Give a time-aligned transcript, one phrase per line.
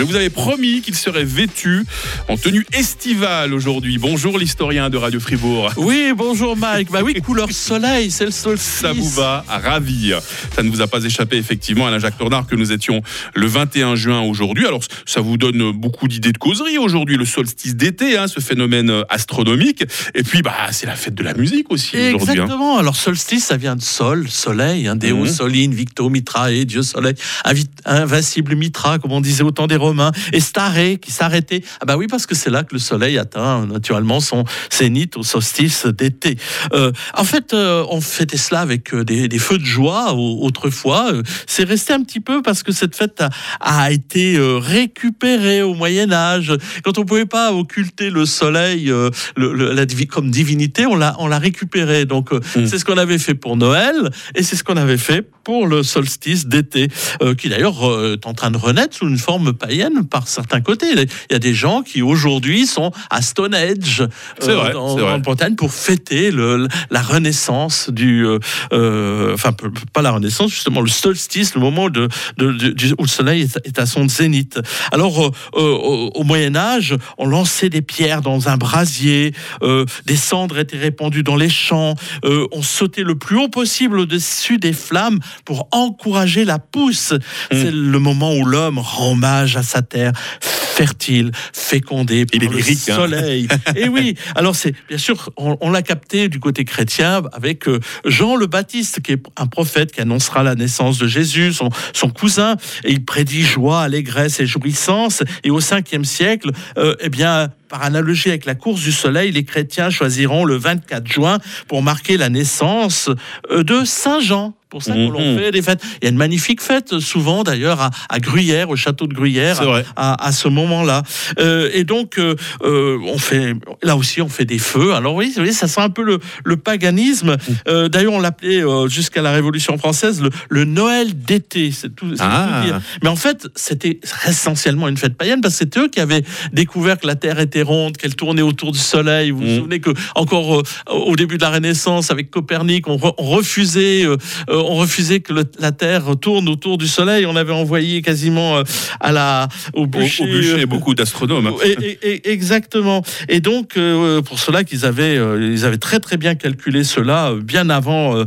[0.00, 1.84] Je vous avais promis qu'il serait vêtu
[2.28, 3.98] en tenue estivale aujourd'hui.
[3.98, 5.70] Bonjour l'historien de Radio Fribourg.
[5.76, 6.90] Oui, bonjour Mike.
[6.90, 8.66] Bah oui, couleur soleil, c'est le solstice.
[8.80, 10.20] Ça vous va à ravir.
[10.56, 13.02] Ça ne vous a pas échappé effectivement, Alain Jacques Tornard, que nous étions
[13.34, 14.66] le 21 juin aujourd'hui.
[14.66, 19.02] Alors ça vous donne beaucoup d'idées de causerie aujourd'hui, le solstice d'été, hein, ce phénomène
[19.10, 19.84] astronomique.
[20.14, 22.16] Et puis bah c'est la fête de la musique aussi aujourd'hui.
[22.16, 22.32] hein.
[22.32, 22.78] Exactement.
[22.78, 25.26] Alors solstice, ça vient de sol, soleil, hein, Deo, Mhm.
[25.28, 29.76] Soline, Victo, Mitra et Dieu soleil, Invi- invincible Mitra, comme on disait au temps des
[29.76, 29.89] Romains,
[30.32, 31.62] et Staré qui s'arrêtait.
[31.80, 35.22] Ah bah oui, parce que c'est là que le soleil atteint naturellement son zénith au
[35.22, 36.36] solstice d'été.
[36.72, 40.44] Euh, en fait, euh, on fêtait cela avec euh, des, des feux de joie au-
[40.44, 41.12] autrefois.
[41.46, 46.12] C'est resté un petit peu parce que cette fête a, a été récupérée au Moyen
[46.12, 46.52] Âge.
[46.84, 50.96] Quand on pouvait pas occulter le soleil euh, le- le- la divi- comme divinité, on
[50.96, 52.04] l'a récupéré.
[52.04, 52.66] Donc euh, Mm.
[52.66, 55.82] c'est ce qu'on avait fait pour Noël et c'est ce qu'on avait fait pour le
[55.82, 56.86] solstice d'été,
[57.22, 60.60] euh, qui d'ailleurs euh, est en train de renaître sous une forme païenne par certains
[60.60, 60.86] côtés.
[60.92, 64.04] Il y a des gens qui aujourd'hui sont à Stonehenge,
[64.38, 68.38] C'est vrai, en Bretagne, pour fêter le, la renaissance du, euh,
[68.72, 69.52] euh, enfin
[69.92, 72.06] pas la renaissance justement, le solstice, le moment de,
[72.38, 74.60] de- de- du- où le soleil est, est à son zénith.
[74.92, 79.32] Alors euh, euh, au, au Moyen Âge, on lançait des pierres dans un brasier,
[79.64, 83.98] euh, des cendres étaient répandues dans les champs, euh, on sautait le plus haut possible
[83.98, 87.14] au-dessus des flammes pour encourager la pousse.
[87.50, 92.48] C'est le moment où l'homme rend hommage à sa terre fertile, fécondée par Il est
[92.48, 92.96] le lyrique, hein.
[92.96, 93.48] soleil.
[93.76, 97.80] Et oui, alors c'est bien sûr, on, on l'a capté du côté chrétien avec euh,
[98.06, 102.08] Jean le Baptiste, qui est un prophète qui annoncera la naissance de Jésus, son, son
[102.08, 105.22] cousin, et il prédit joie, allégresse et jouissance.
[105.44, 109.44] Et au 5e siècle, euh, eh bien, par analogie avec la course du soleil, les
[109.44, 113.08] chrétiens choisiront le 24 juin pour marquer la naissance
[113.50, 114.54] euh, de Saint Jean.
[114.68, 115.36] Pour ça qu'on Mhm.
[115.36, 115.82] fait des fêtes.
[116.00, 119.60] Il y a une magnifique fête, souvent d'ailleurs, à, à Gruyère, au château de Gruyère,
[119.96, 121.02] à, à ce moment-là.
[121.40, 124.94] Euh, et donc, euh, on fait, là aussi, on fait des feux.
[124.94, 127.36] Alors oui, vous voyez, ça sent un peu le, le paganisme.
[127.66, 131.72] Euh, D'ailleurs, on l'appelait jusqu'à la Révolution française le, le Noël d'été.
[131.72, 132.60] C'est tout, Ah.
[132.62, 132.80] tout dire.
[133.02, 133.98] Mais en fait, c'était
[134.28, 136.22] essentiellement une fête païenne parce que c'est eux qui avaient
[136.52, 139.30] découvert que la Terre était ronde, qu'elle tournait autour du Soleil.
[139.30, 139.56] Vous vous Mhm.
[139.58, 144.04] souvenez que encore euh, au début de la Renaissance, avec Copernic, on, re- on refusait,
[144.04, 144.16] euh,
[144.48, 147.26] euh, on refusait que le- la Terre tourne autour du Soleil.
[147.26, 148.62] On avait envoyé quasiment
[149.00, 150.22] à la au bûcher.
[150.22, 151.50] au bûcher, beaucoup d'astronomes.
[151.64, 151.70] et-
[152.02, 153.02] et- et- exactement.
[153.28, 153.78] Et donc,
[154.24, 158.24] pour cela qu'ils avaient, ils avaient très très bien calculé cela bien avant,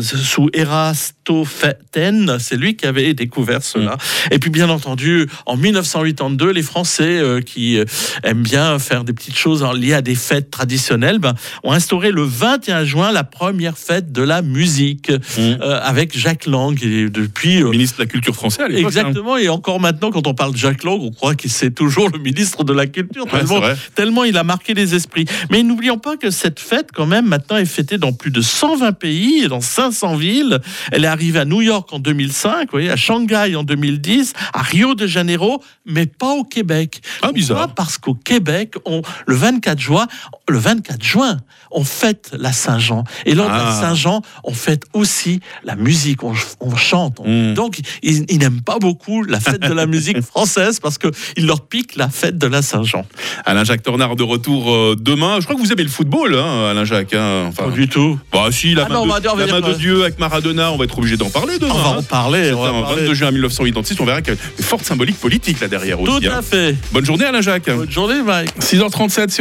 [0.00, 2.36] sous Eratosthène.
[2.38, 3.96] C'est lui qui avait découvert cela.
[4.30, 7.78] Et puis, bien entendu, en 1982, les Français qui
[8.22, 11.34] aiment bien faire des petites choses liées à des fêtes traditionnelles ben,
[11.64, 15.58] ont instauré le 21 juin la première fête de la musique Mhm.
[15.62, 16.78] euh, avec Jacques Lang.
[16.82, 18.76] Et depuis, euh, Ministre de la Culture française à hein.
[18.76, 22.08] Exactement, et encore maintenant, quand on parle de Jacques Lang, on croit que c'est toujours
[22.10, 25.24] le ministre de la Culture, Ouais, tellement, il a marqué les esprits.
[25.50, 28.92] Mais n'oublions pas que cette fête, quand même, maintenant est fêtée dans plus de 120
[28.92, 30.60] pays et dans 500 villes.
[30.90, 34.62] Elle est arrivée à New York en 2005, vous voyez, à Shanghai en 2010, à
[34.62, 37.00] Rio de Janeiro, mais pas au Québec.
[37.22, 37.74] Ah, bizarre.
[37.74, 40.06] Parce qu'au Québec, on, le 24 juin,
[40.48, 41.38] le 24 juin,
[41.70, 43.04] on fête la Saint-Jean.
[43.26, 43.80] Et lors de la Ah.
[43.80, 47.18] Saint-Jean, on fête aussi la musique, on, on chante.
[47.20, 47.54] on- Mm.
[47.54, 51.62] Donc, ils, ils n'aiment pas beaucoup la fête de la musique française parce qu'il leur
[51.62, 53.04] pique la fête de la Saint-Jean.
[53.46, 55.38] Alain Jacques Tornard de retour euh, demain.
[55.40, 57.14] Je crois que vous aimez le football, hein, Alain Jacques.
[57.14, 57.46] hein.
[57.48, 58.18] Enfin, Pas du tout.
[58.32, 59.78] bah si, la Ah main, non, de, dire- on va la dire main de que-
[59.78, 61.72] Dieu avec Maradona, on va être obligé d'en parler demain.
[61.74, 61.96] On va hein.
[61.98, 62.52] en parler.
[62.52, 63.00] on C'est va un parler.
[63.02, 66.10] 22 juin 1986, on verra qu'il y a une forte symbolique politique là derrière Tout
[66.10, 66.26] aussi.
[66.28, 66.38] hein.
[66.38, 66.76] à fait.
[66.92, 67.66] Bonne journée Alain Jacques.
[67.70, 68.41] Bonne journée, Mike.
[68.60, 69.40] 6h37 sur